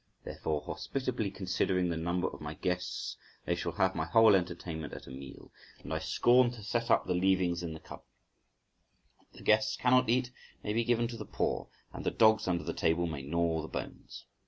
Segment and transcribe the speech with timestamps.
[0.23, 5.05] Therefore, hospitably considering the number of my guests, they shall have my whole entertainment at
[5.05, 5.51] a meal,
[5.83, 8.05] and I scorn to set up the leavings in the cupboard.
[9.19, 10.31] What the guests cannot eat
[10.63, 13.67] may be given to the poor, and the dogs under the table may gnaw the
[13.67, 14.25] bones.